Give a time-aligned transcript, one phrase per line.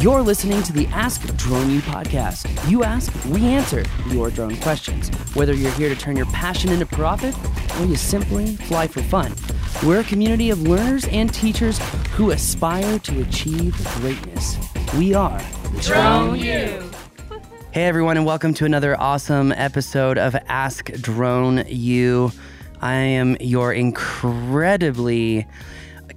[0.00, 2.70] You're listening to the Ask Drone U podcast.
[2.70, 5.08] You ask, we answer your drone questions.
[5.34, 7.34] Whether you're here to turn your passion into profit
[7.80, 9.34] or you simply fly for fun,
[9.84, 11.80] we're a community of learners and teachers
[12.12, 14.56] who aspire to achieve greatness.
[14.96, 15.42] We are
[15.80, 16.90] Drone U.
[17.72, 22.30] Hey everyone, and welcome to another awesome episode of Ask Drone U.
[22.80, 25.48] I am your incredibly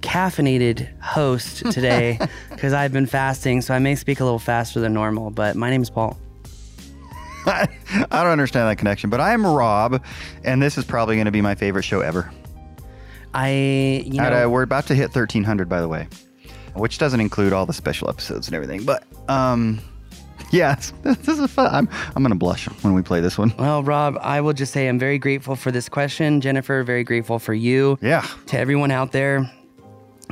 [0.02, 2.18] caffeinated host today
[2.50, 5.30] because I've been fasting, so I may speak a little faster than normal.
[5.30, 6.18] But my name is Paul.
[7.46, 7.66] I,
[8.10, 10.02] don't understand that connection, but I am Rob,
[10.44, 12.30] and this is probably going to be my favorite show ever.
[13.34, 16.06] I, you know, At, uh, we're about to hit 1300, by the way,
[16.74, 18.84] which doesn't include all the special episodes and everything.
[18.84, 19.80] But um,
[20.52, 21.74] yeah, this is fun.
[21.74, 23.52] I'm I'm gonna blush when we play this one.
[23.58, 26.40] well, Rob, I will just say I'm very grateful for this question.
[26.40, 27.98] Jennifer, very grateful for you.
[28.02, 29.50] Yeah, to everyone out there.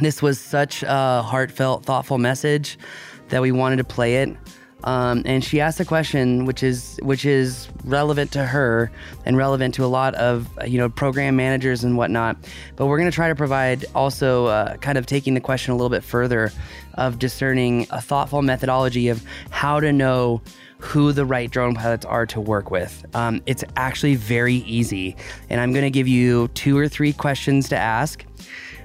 [0.01, 2.79] This was such a heartfelt, thoughtful message
[3.29, 4.37] that we wanted to play it.
[4.85, 8.91] Um, and she asked a question which is which is relevant to her
[9.27, 12.39] and relevant to a lot of you know program managers and whatnot.
[12.77, 15.77] But we're going to try to provide also uh, kind of taking the question a
[15.77, 16.51] little bit further
[16.95, 20.41] of discerning a thoughtful methodology of how to know
[20.79, 23.05] who the right drone pilots are to work with.
[23.15, 25.15] Um, it's actually very easy,
[25.51, 28.25] and I'm going to give you two or three questions to ask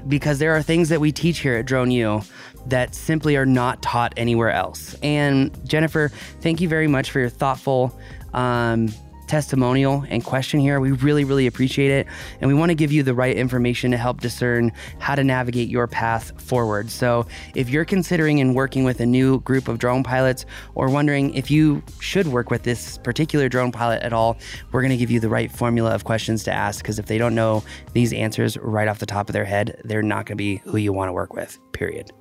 [0.08, 2.22] because there are things that we teach here at Drone U
[2.68, 4.96] that simply are not taught anywhere else.
[5.04, 6.10] And Jennifer,
[6.42, 7.98] thank you very much for your thoughtful
[8.34, 8.90] um,
[9.28, 10.80] testimonial and question here.
[10.80, 12.08] We really, really appreciate it.
[12.42, 15.70] And we want to give you the right information to help discern how to navigate
[15.70, 16.90] your path forward.
[16.90, 21.34] So if you're considering and working with a new group of drone pilots or wondering
[21.34, 24.38] if you should work with this particular drone pilot at all,
[24.72, 27.18] we're going to give you the right formula of questions to ask because if they
[27.18, 30.42] don't know these answers right off the top of their head, they're not going to
[30.42, 32.12] be who you want to work with, period.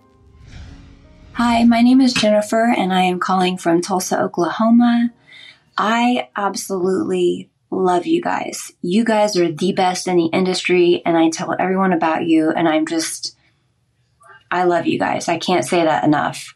[1.34, 5.10] Hi, my name is Jennifer, and I am calling from Tulsa, Oklahoma.
[5.76, 8.72] I absolutely love you guys.
[8.82, 12.68] You guys are the best in the industry, and I tell everyone about you, and
[12.68, 13.36] I'm just,
[14.50, 15.28] I love you guys.
[15.28, 16.54] I can't say that enough.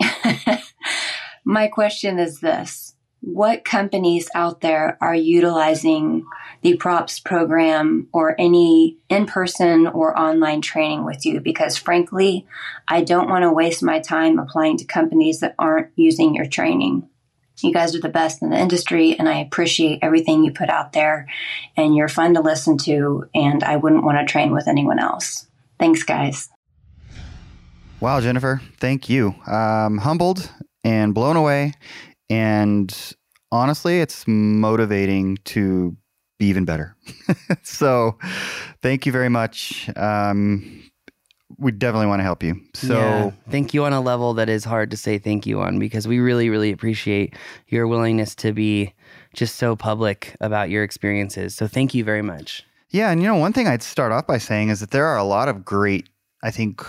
[1.44, 6.26] My question is this What companies out there are utilizing
[6.62, 11.40] the props program or any in person or online training with you?
[11.40, 12.46] Because frankly,
[12.88, 17.08] I don't want to waste my time applying to companies that aren't using your training.
[17.58, 20.92] You guys are the best in the industry, and I appreciate everything you put out
[20.92, 21.26] there.
[21.76, 25.46] And you're fun to listen to, and I wouldn't want to train with anyone else.
[25.78, 26.48] Thanks, guys.
[28.00, 29.34] Wow, Jennifer, thank you.
[29.46, 30.50] Um, humbled
[30.84, 31.72] and blown away,
[32.28, 32.94] and
[33.50, 35.96] honestly, it's motivating to
[36.38, 36.94] be even better.
[37.62, 38.18] so,
[38.82, 39.88] thank you very much.
[39.96, 40.82] Um,
[41.58, 42.60] we definitely want to help you.
[42.74, 45.78] So yeah, thank you on a level that is hard to say thank you on
[45.78, 47.34] because we really, really appreciate
[47.68, 48.94] your willingness to be
[49.34, 51.54] just so public about your experiences.
[51.54, 52.64] So thank you very much.
[52.90, 55.18] Yeah, and you know, one thing I'd start off by saying is that there are
[55.18, 56.08] a lot of great,
[56.42, 56.82] I think,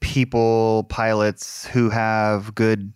[0.00, 2.92] people, pilots who have good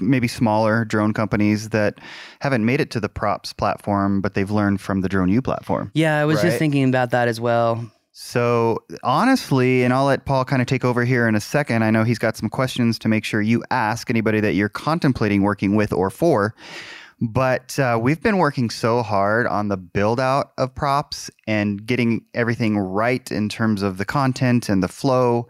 [0.00, 1.98] maybe smaller drone companies that
[2.40, 5.90] haven't made it to the props platform, but they've learned from the Drone U platform.
[5.94, 6.48] Yeah, I was right?
[6.48, 7.90] just thinking about that as well.
[8.20, 11.84] So honestly, and I'll let Paul kind of take over here in a second.
[11.84, 15.42] I know he's got some questions to make sure you ask anybody that you're contemplating
[15.42, 16.52] working with or for.
[17.20, 22.24] But uh, we've been working so hard on the build out of props and getting
[22.34, 25.46] everything right in terms of the content and the flow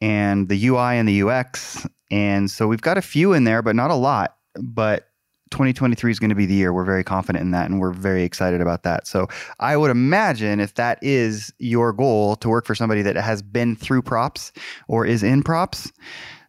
[0.00, 1.88] and the UI and the UX.
[2.08, 4.36] And so we've got a few in there, but not a lot.
[4.54, 5.09] But
[5.50, 6.72] 2023 is going to be the year.
[6.72, 9.06] We're very confident in that and we're very excited about that.
[9.06, 9.28] So
[9.58, 13.76] I would imagine if that is your goal to work for somebody that has been
[13.76, 14.52] through props
[14.88, 15.92] or is in props,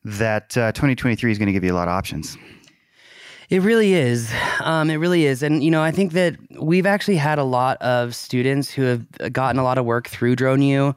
[0.04, 2.38] that uh, 2023 is going to give you a lot of options.
[3.50, 4.32] It really is.
[4.62, 5.44] Um, it really is.
[5.44, 9.34] And, you know, I think that we've actually had a lot of students who have
[9.34, 10.96] gotten a lot of work through Drone U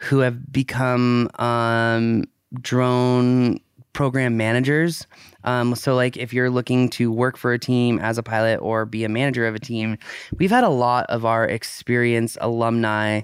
[0.00, 2.24] who have become um,
[2.60, 3.58] drone
[3.94, 5.06] program managers.
[5.44, 8.84] Um, so, like, if you're looking to work for a team as a pilot or
[8.84, 9.98] be a manager of a team,
[10.38, 13.22] we've had a lot of our experienced alumni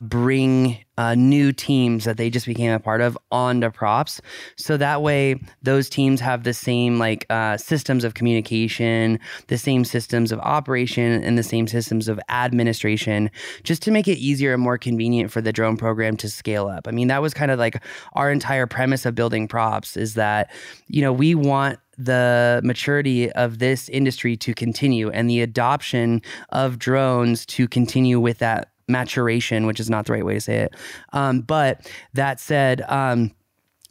[0.00, 4.20] bring uh, new teams that they just became a part of onto props.
[4.56, 9.84] So that way, those teams have the same like uh, systems of communication, the same
[9.84, 13.30] systems of operation, and the same systems of administration,
[13.62, 16.86] just to make it easier and more convenient for the drone program to scale up.
[16.86, 17.82] I mean, that was kind of like
[18.12, 20.50] our entire premise of building props is that
[20.88, 21.61] you know we want
[22.04, 28.38] the maturity of this industry to continue and the adoption of drones to continue with
[28.38, 30.74] that maturation, which is not the right way to say it.
[31.12, 33.32] Um, but that said, um,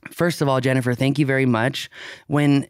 [0.10, 1.90] First of all, Jennifer, thank you very much.
[2.28, 2.68] When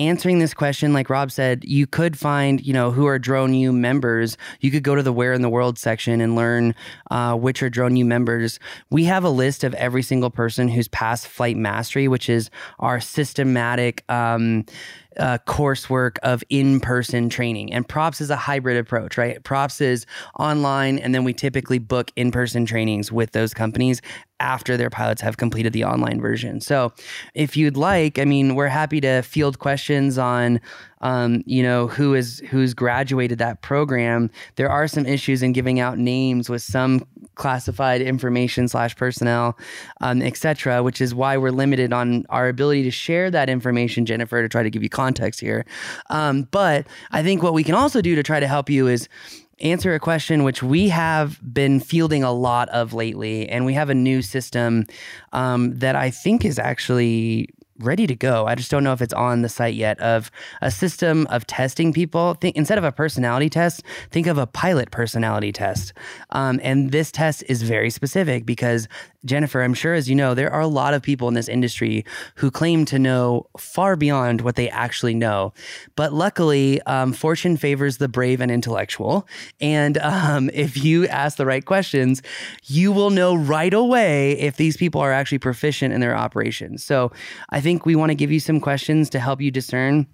[0.00, 3.72] answering this question, like Rob said, you could find, you know, who are Drone U
[3.72, 4.36] members.
[4.60, 6.74] You could go to the Where in the World section and learn
[7.10, 8.58] uh, which are Drone U members.
[8.88, 13.00] We have a list of every single person who's passed Flight Mastery, which is our
[13.00, 14.02] systematic.
[14.10, 14.64] Um,
[15.20, 17.72] uh, coursework of in person training.
[17.72, 19.42] And props is a hybrid approach, right?
[19.44, 20.06] Props is
[20.38, 24.00] online, and then we typically book in person trainings with those companies
[24.40, 26.60] after their pilots have completed the online version.
[26.60, 26.92] So
[27.34, 30.60] if you'd like, I mean, we're happy to field questions on
[31.00, 34.30] um, you know, who is who's graduated that program.
[34.56, 39.58] There are some issues in giving out names with some classified information slash personnel,
[40.00, 44.42] um, etc., which is why we're limited on our ability to share that information, Jennifer,
[44.42, 45.64] to try to give you context here.
[46.10, 49.08] Um, but I think what we can also do to try to help you is
[49.60, 53.90] answer a question which we have been fielding a lot of lately, and we have
[53.90, 54.86] a new system
[55.32, 57.48] um, that I think is actually
[57.82, 58.46] ready to go.
[58.46, 59.98] I just don't know if it's on the site yet.
[60.00, 60.30] Of
[60.62, 62.34] a system of testing people.
[62.34, 65.92] Think instead of a personality test, think of a pilot personality test.
[66.30, 68.88] Um, and this test is very specific because
[69.24, 72.04] Jennifer, I'm sure as you know, there are a lot of people in this industry
[72.36, 75.52] who claim to know far beyond what they actually know.
[75.94, 79.28] But luckily, um, fortune favors the brave and intellectual.
[79.60, 82.22] And um, if you ask the right questions,
[82.64, 86.82] you will know right away if these people are actually proficient in their operations.
[86.82, 87.12] So
[87.50, 90.06] I think we want to give you some questions to help you discern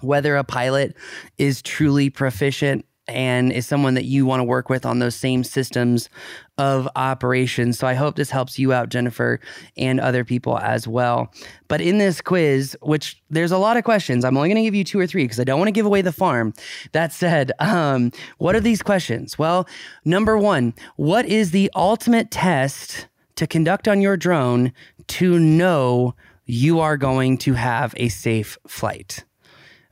[0.00, 0.96] whether a pilot
[1.38, 5.42] is truly proficient and is someone that you want to work with on those same
[5.42, 6.10] systems
[6.58, 7.78] of operations.
[7.78, 9.40] So I hope this helps you out, Jennifer,
[9.76, 11.32] and other people as well.
[11.68, 14.74] But in this quiz, which there's a lot of questions, I'm only going to give
[14.74, 16.52] you two or three because I don't want to give away the farm.
[16.92, 19.38] That said, um, what are these questions?
[19.38, 19.66] Well,
[20.04, 24.72] number one, what is the ultimate test to conduct on your drone
[25.06, 26.14] to know
[26.48, 29.24] you are going to have a safe flight?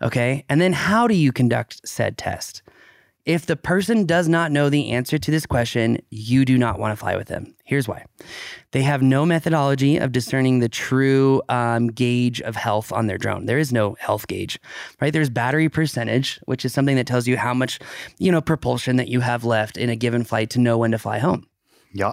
[0.03, 0.45] Okay.
[0.49, 2.63] And then how do you conduct said test?
[3.27, 6.93] If the person does not know the answer to this question, you do not want
[6.93, 7.57] to fly with them.
[7.65, 8.05] Here's why
[8.71, 13.47] they have no methodology of discerning the true um, gauge of health on their drone.
[13.47, 14.61] There is no health gauge,
[15.01, 15.13] right?
[15.13, 17.81] There's battery percentage, which is something that tells you how much,
[18.19, 20.99] you know, propulsion that you have left in a given flight to know when to
[20.99, 21.49] fly home.
[21.93, 22.13] Yeah.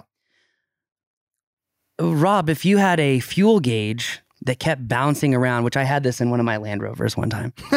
[2.00, 6.20] Rob, if you had a fuel gauge that kept bouncing around, which I had this
[6.20, 7.52] in one of my Land Rovers one time.
[7.62, 7.72] it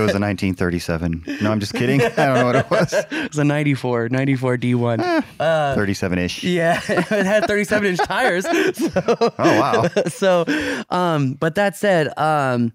[0.00, 1.24] was a 1937.
[1.42, 2.00] No, I'm just kidding.
[2.04, 2.92] I don't know what it was.
[2.92, 5.24] It was a 94, 94 D1.
[5.38, 6.42] Uh, 37 ish.
[6.42, 8.44] Yeah, it had 37 inch tires.
[8.44, 9.88] So, oh, wow.
[10.08, 10.44] So,
[10.90, 12.72] um, but that said, um,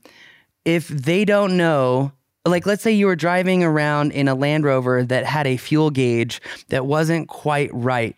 [0.63, 2.11] if they don't know,
[2.45, 5.89] like let's say you were driving around in a Land Rover that had a fuel
[5.89, 8.15] gauge that wasn't quite right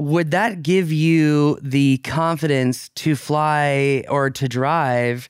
[0.00, 5.28] would that give you the confidence to fly or to drive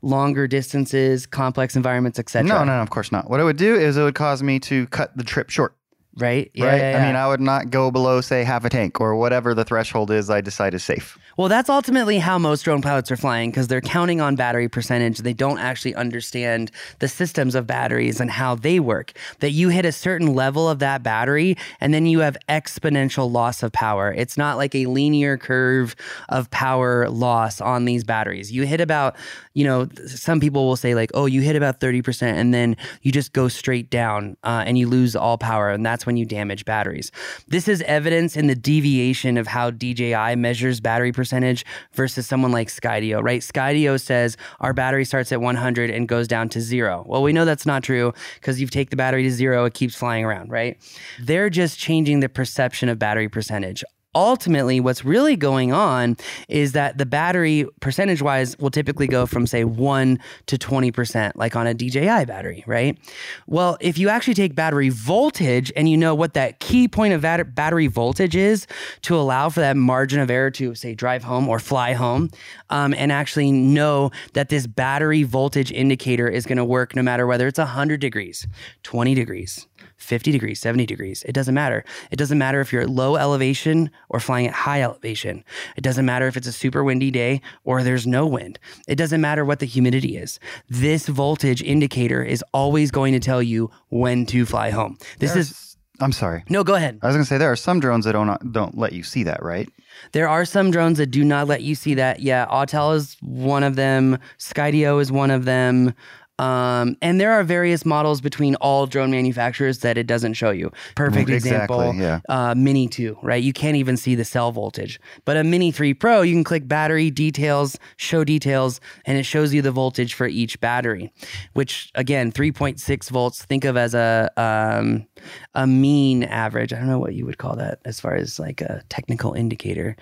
[0.00, 2.48] longer distances, complex environments, etc.?
[2.48, 3.28] No, no, no, of course not.
[3.28, 5.76] What it would do is it would cause me to cut the trip short.
[6.18, 6.50] Right.
[6.54, 6.78] Yeah, right.
[6.78, 7.02] Yeah, yeah.
[7.02, 10.10] I mean, I would not go below, say, half a tank or whatever the threshold
[10.10, 11.18] is I decide is safe.
[11.36, 15.18] Well, that's ultimately how most drone pilots are flying because they're counting on battery percentage.
[15.18, 16.70] They don't actually understand
[17.00, 19.12] the systems of batteries and how they work.
[19.40, 23.62] That you hit a certain level of that battery and then you have exponential loss
[23.62, 24.10] of power.
[24.16, 25.94] It's not like a linear curve
[26.30, 28.50] of power loss on these batteries.
[28.50, 29.16] You hit about,
[29.52, 33.12] you know, some people will say, like, oh, you hit about 30% and then you
[33.12, 35.68] just go straight down uh, and you lose all power.
[35.68, 37.10] And that's when you damage batteries.
[37.48, 42.68] This is evidence in the deviation of how DJI measures battery percentage versus someone like
[42.68, 43.40] Skydio, right?
[43.40, 47.04] Skydio says our battery starts at 100 and goes down to zero.
[47.06, 49.94] Well, we know that's not true because you take the battery to zero, it keeps
[49.94, 50.78] flying around, right?
[51.20, 53.84] They're just changing the perception of battery percentage
[54.16, 56.16] ultimately what's really going on
[56.48, 61.54] is that the battery percentage wise will typically go from say 1 to 20% like
[61.54, 62.98] on a DJI battery, right?
[63.46, 67.20] Well, if you actually take battery voltage and you know what that key point of
[67.54, 68.66] battery voltage is
[69.02, 72.30] to allow for that margin of error to say drive home or fly home
[72.70, 77.26] um, and actually know that this battery voltage indicator is going to work no matter
[77.26, 78.46] whether it's 100 degrees,
[78.82, 81.22] 20 degrees, 50 degrees, 70 degrees.
[81.24, 81.84] It doesn't matter.
[82.10, 85.44] It doesn't matter if you're at low elevation or flying at high elevation.
[85.76, 88.58] It doesn't matter if it's a super windy day or there's no wind.
[88.86, 90.38] It doesn't matter what the humidity is.
[90.68, 94.98] This voltage indicator is always going to tell you when to fly home.
[95.18, 96.44] This There's, is I'm sorry.
[96.48, 96.98] No, go ahead.
[97.02, 99.22] I was going to say there are some drones that don't don't let you see
[99.24, 99.68] that, right?
[100.12, 102.20] There are some drones that do not let you see that.
[102.20, 104.18] Yeah, Autel is one of them.
[104.38, 105.94] Skydio is one of them.
[106.38, 110.70] Um, and there are various models between all drone manufacturers that it doesn't show you.
[110.94, 112.20] Perfect Exactly, example, yeah.
[112.28, 113.42] uh, Mini 2, right?
[113.42, 115.00] You can't even see the cell voltage.
[115.24, 119.54] But a Mini 3 Pro, you can click battery details, show details, and it shows
[119.54, 121.12] you the voltage for each battery,
[121.54, 125.06] which again, 3.6 volts, think of as a, um,
[125.54, 126.72] a mean average.
[126.72, 129.96] I don't know what you would call that as far as like a technical indicator.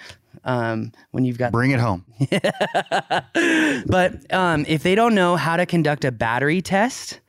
[0.45, 2.05] Um, when you've got Bring it home.
[3.87, 7.21] but um, if they don't know how to conduct a battery test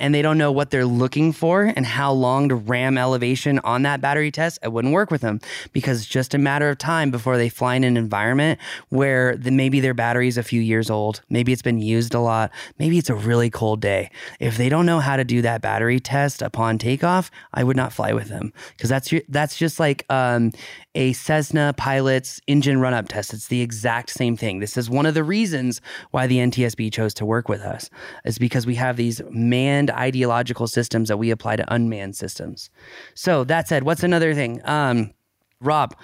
[0.00, 3.82] and they don't know what they're looking for and how long to ram elevation on
[3.82, 5.40] that battery test, it wouldn't work with them
[5.72, 9.50] because it's just a matter of time before they fly in an environment where the,
[9.50, 12.98] maybe their battery is a few years old, maybe it's been used a lot, maybe
[12.98, 14.10] it's a really cold day.
[14.40, 17.92] If they don't know how to do that battery test upon takeoff, I would not
[17.92, 20.52] fly with them because that's that's just like um,
[20.94, 23.32] a Cessna pilot's engine run up test.
[23.34, 24.60] It's the exact same thing.
[24.60, 25.80] This is one of the reasons
[26.10, 27.90] why the NTSB chose to work with us,
[28.24, 32.70] is because we have these manned ideological systems that we apply to unmanned systems.
[33.14, 34.60] So that said, what's another thing?
[34.64, 35.12] Um,
[35.60, 35.94] Rob,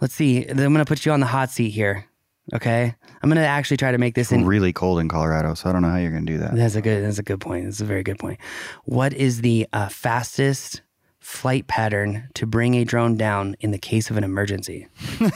[0.00, 0.46] let's see.
[0.46, 2.06] I'm going to put you on the hot seat here.
[2.52, 4.44] Okay, I'm going to actually try to make this in.
[4.44, 6.56] really cold in Colorado, so I don't know how you're going to do that.
[6.56, 7.04] That's a good.
[7.04, 7.64] That's a good point.
[7.64, 8.40] That's a very good point.
[8.84, 10.82] What is the uh, fastest
[11.20, 14.88] flight pattern to bring a drone down in the case of an emergency?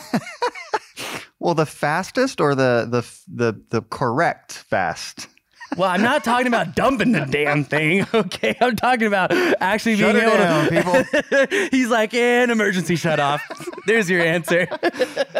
[1.45, 5.29] Well, the fastest or the the the the correct fast?
[5.77, 8.07] Well, I'm not talking about dumping the damn thing.
[8.15, 10.71] Okay, I'm talking about actually Shut being able down, to.
[11.41, 11.69] people.
[11.71, 13.43] He's like, an emergency shut off.
[13.87, 14.67] There's your answer.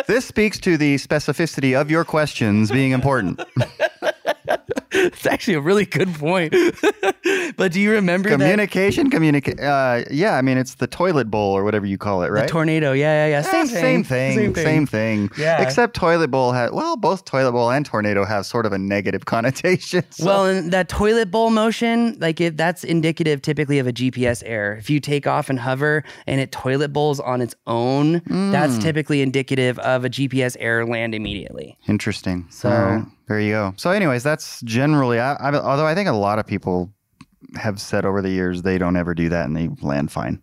[0.07, 3.41] This speaks to the specificity of your questions being important.
[4.93, 6.53] It's actually a really good point.
[7.57, 8.39] But do you remember that?
[8.39, 9.61] Communication, communicate.
[9.61, 12.43] Uh, yeah, I mean it's the toilet bowl or whatever you call it, right?
[12.47, 12.93] The tornado.
[12.93, 13.49] Yeah, yeah, yeah.
[13.49, 14.05] Eh, Same thing.
[14.05, 14.65] Same thing.
[14.65, 15.31] Same thing.
[15.39, 15.63] Yeah.
[15.63, 19.25] Except toilet bowl has well, both toilet bowl and tornado have sort of a negative
[19.35, 20.05] connotation.
[20.11, 24.43] so- Well, and that toilet bowl motion, like if that's indicative typically of a GPS
[24.47, 24.77] error.
[24.77, 28.53] If you take off and hover and it toilet bowls on its own, Mm.
[28.53, 31.77] that's typically indicative of a GPS error land immediately.
[31.89, 32.47] Interesting.
[32.51, 33.75] So- So there you go.
[33.77, 35.19] So, anyways, that's generally.
[35.21, 36.93] I, I, although I think a lot of people
[37.57, 40.43] have said over the years they don't ever do that and they land fine.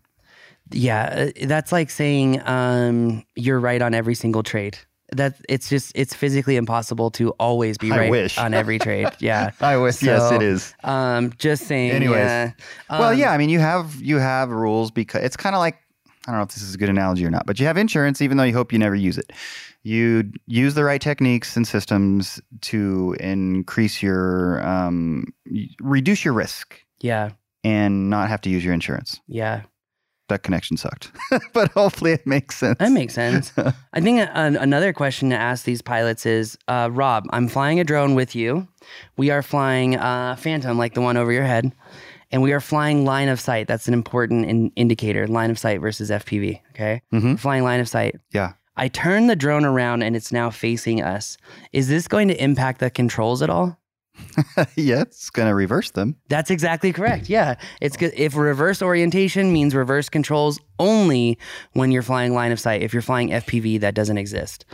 [0.71, 4.77] Yeah, uh, that's like saying um, you're right on every single trade.
[5.13, 8.37] That it's just it's physically impossible to always be I right wish.
[8.37, 9.09] on every trade.
[9.19, 9.51] Yeah.
[9.59, 10.01] I wish.
[10.01, 10.73] yes, it is.
[10.85, 11.91] Um, just saying.
[11.91, 12.15] Anyways.
[12.19, 12.51] yeah.
[12.89, 13.31] well, Um, yeah.
[13.33, 15.75] I mean, you have you have rules because it's kind of like
[16.27, 18.21] I don't know if this is a good analogy or not, but you have insurance
[18.21, 19.33] even though you hope you never use it.
[19.83, 25.25] You use the right techniques and systems to increase your um,
[25.81, 27.31] reduce your risk Yeah.
[27.63, 29.19] and not have to use your insurance.
[29.27, 29.63] Yeah.
[30.29, 31.11] That connection sucked,
[31.53, 32.77] but hopefully it makes sense.
[32.79, 33.51] That makes sense.
[33.93, 37.83] I think an, another question to ask these pilots is uh, Rob, I'm flying a
[37.83, 38.65] drone with you.
[39.17, 41.73] We are flying uh, Phantom, like the one over your head,
[42.31, 43.67] and we are flying line of sight.
[43.67, 46.61] That's an important in- indicator line of sight versus FPV.
[46.69, 47.01] Okay.
[47.11, 47.37] Mhm.
[47.37, 48.15] Flying line of sight.
[48.31, 48.53] yeah.
[48.77, 51.37] I turn the drone around and it's now facing us.
[51.73, 53.77] Is this going to impact the controls at all?
[54.75, 56.15] yeah, it's gonna reverse them.
[56.29, 57.29] That's exactly correct.
[57.29, 57.55] Yeah.
[57.79, 58.13] It's good.
[58.15, 61.37] If reverse orientation means reverse controls only
[61.73, 62.81] when you're flying line of sight.
[62.81, 64.65] If you're flying FPV, that doesn't exist.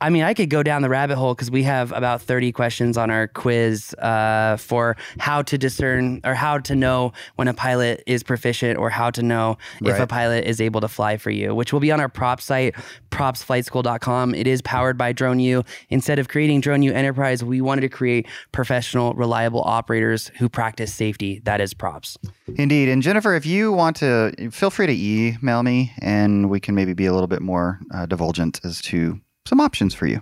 [0.00, 2.98] I mean, I could go down the rabbit hole because we have about 30 questions
[2.98, 8.02] on our quiz uh, for how to discern or how to know when a pilot
[8.06, 11.54] is proficient or how to know if a pilot is able to fly for you,
[11.54, 12.74] which will be on our prop site,
[13.10, 14.34] propsflightschool.com.
[14.34, 15.64] It is powered by Drone U.
[15.88, 20.94] Instead of creating Drone U Enterprise, we wanted to create professional, reliable operators who practice
[20.94, 21.40] safety.
[21.44, 22.16] That is props.
[22.56, 22.88] Indeed.
[22.88, 26.94] And Jennifer, if you want to, feel free to email me, and we can maybe
[26.94, 30.20] be a little bit more uh, divulgent as to some options for you.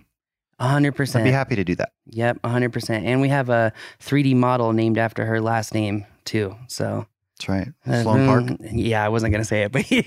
[0.60, 1.16] 100%.
[1.16, 1.92] I'd be happy to do that.
[2.06, 3.04] Yep, hundred percent.
[3.04, 6.56] And we have a 3D model named after her last name too.
[6.68, 7.06] So
[7.46, 7.48] That's
[7.86, 8.02] right.
[8.02, 8.44] Sloan Park.
[8.44, 10.02] mm, Yeah, I wasn't gonna say it, but yeah,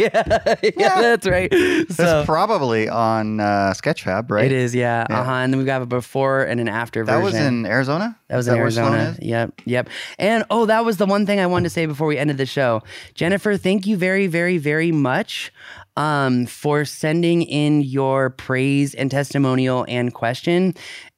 [0.63, 1.49] yeah, that's right.
[1.51, 4.45] That's So probably on uh, Sketchfab, right?
[4.45, 5.05] it is, yeah.
[5.09, 5.19] Yeah.
[5.21, 5.31] Uh huh.
[5.31, 7.19] And then we've got a before and an after version.
[7.19, 8.17] That was in Arizona.
[8.29, 9.17] That was in Sloan Arizona.
[9.21, 9.89] Yep, yep.
[10.19, 12.45] And oh, that was the one thing I wanted to say before we ended the
[12.45, 12.81] show.
[13.13, 15.51] Jennifer, thank you very, very, very much
[15.97, 20.73] um, for sending in your praise and testimonial and question.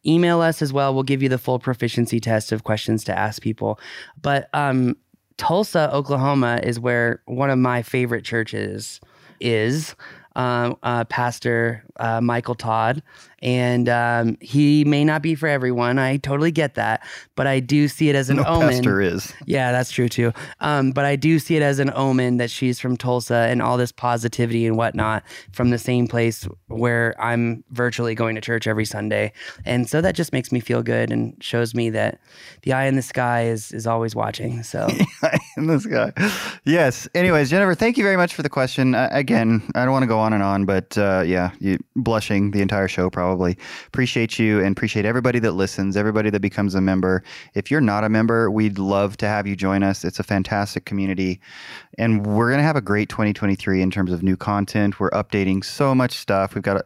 [0.06, 0.94] Email us as well.
[0.94, 3.80] We'll give you the full proficiency test of questions to ask people.
[4.22, 4.96] But um,
[5.38, 9.00] Tulsa, Oklahoma is where one of my favorite churches
[9.40, 9.96] is.
[10.36, 13.02] Um, uh, Pastor uh, Michael Todd
[13.40, 16.00] and um, he may not be for everyone.
[16.00, 18.70] I totally get that, but I do see it as an no omen.
[18.70, 19.34] pastor is.
[19.46, 20.34] Yeah, that's true too.
[20.60, 23.78] Um, but I do see it as an omen that she's from Tulsa and all
[23.78, 28.86] this positivity and whatnot from the same place where I'm virtually going to church every
[28.86, 29.34] Sunday,
[29.66, 32.20] and so that just makes me feel good and shows me that
[32.64, 34.64] the eye in the sky is is always watching.
[34.64, 34.88] So
[35.58, 36.12] in this guy.
[36.66, 37.08] Yes.
[37.14, 38.96] Anyways, Jennifer, thank you very much for the question.
[38.96, 42.52] Uh, again, I don't want to go on and on, but uh, yeah, you blushing
[42.52, 43.27] the entire show probably.
[43.88, 47.24] Appreciate you and appreciate everybody that listens, everybody that becomes a member.
[47.54, 50.04] If you're not a member, we'd love to have you join us.
[50.04, 51.40] It's a fantastic community,
[51.98, 55.00] and we're gonna have a great 2023 in terms of new content.
[55.00, 56.56] We're updating so much stuff.
[56.56, 56.84] We've got a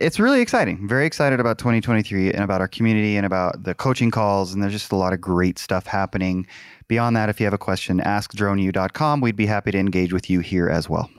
[0.00, 0.88] it's really exciting.
[0.88, 4.52] Very excited about 2023 and about our community and about the coaching calls.
[4.52, 6.46] And there's just a lot of great stuff happening.
[6.88, 9.20] Beyond that, if you have a question, ask askdroneu.com.
[9.20, 11.10] We'd be happy to engage with you here as well.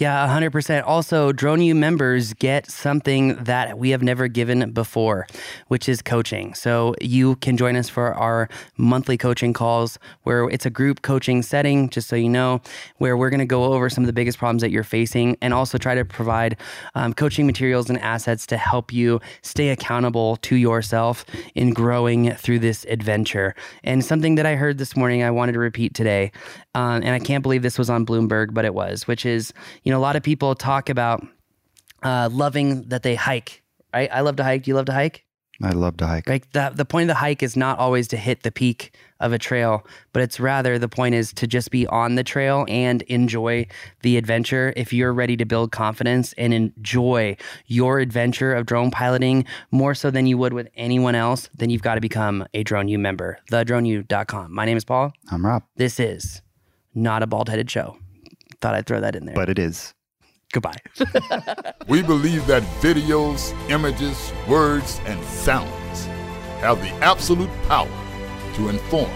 [0.00, 0.84] Yeah, 100%.
[0.86, 5.26] Also, DroneU members get something that we have never given before,
[5.68, 6.54] which is coaching.
[6.54, 11.42] So you can join us for our monthly coaching calls where it's a group coaching
[11.42, 12.62] setting, just so you know,
[12.96, 15.52] where we're going to go over some of the biggest problems that you're facing and
[15.52, 16.56] also try to provide
[16.94, 22.60] um, coaching materials and assets to help you stay accountable to yourself in growing through
[22.60, 23.54] this adventure.
[23.84, 26.32] And something that I heard this morning, I wanted to repeat today,
[26.74, 29.92] um, and I can't believe this was on Bloomberg, but it was, which is, you
[29.92, 31.26] know, a lot of people talk about
[32.02, 33.62] uh, loving that they hike,
[33.92, 34.08] right?
[34.12, 34.64] I love to hike.
[34.64, 35.24] Do you love to hike?
[35.62, 36.28] I love to hike.
[36.28, 39.34] Like the, the point of the hike is not always to hit the peak of
[39.34, 43.02] a trail, but it's rather the point is to just be on the trail and
[43.02, 43.66] enjoy
[44.00, 44.72] the adventure.
[44.76, 47.36] If you're ready to build confidence and enjoy
[47.66, 51.82] your adventure of drone piloting more so than you would with anyone else, then you've
[51.82, 53.38] got to become a Drone U member.
[53.50, 54.54] TheDroneU.com.
[54.54, 55.12] My name is Paul.
[55.30, 55.64] I'm Rob.
[55.76, 56.40] This is
[56.94, 57.96] not a bald headed show.
[58.60, 59.34] Thought I'd throw that in there.
[59.34, 59.94] But it is.
[60.52, 60.76] Goodbye.
[61.88, 66.06] we believe that videos, images, words, and sounds
[66.60, 67.88] have the absolute power
[68.54, 69.10] to inform,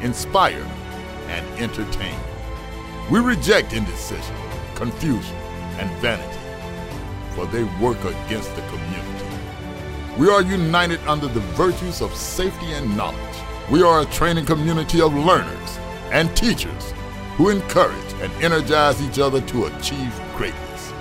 [0.00, 0.64] inspire,
[1.26, 2.18] and entertain.
[3.10, 4.36] We reject indecision,
[4.76, 5.36] confusion,
[5.78, 6.38] and vanity,
[7.34, 9.26] for they work against the community.
[10.16, 13.18] We are united under the virtues of safety and knowledge.
[13.70, 15.78] We are a training community of learners
[16.12, 16.92] and teachers
[17.36, 20.92] who encourage and energize each other to achieve greatness.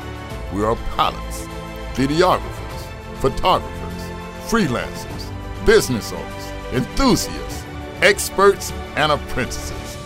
[0.53, 1.45] We are pilots,
[1.93, 4.03] videographers, photographers,
[4.49, 7.63] freelancers, business owners, enthusiasts,
[8.01, 9.97] experts, and apprentices.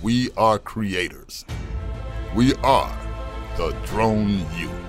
[0.00, 1.44] We are creators.
[2.34, 2.96] We are
[3.56, 4.79] the Drone U.